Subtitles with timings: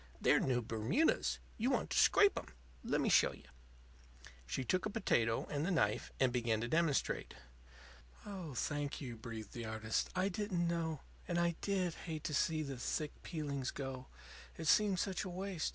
[0.19, 1.37] They're new Bermudas.
[1.59, 2.47] You want to scrape 'em.
[2.83, 3.43] Lemme show you."
[4.47, 7.35] She took a potato and the knife, and began to demonstrate.
[8.25, 10.09] "Oh, thank you," breathed the artist.
[10.15, 11.01] "I didn't know.
[11.27, 14.07] And I did hate to see the thick peeling go;
[14.57, 15.69] it seemed such a waste.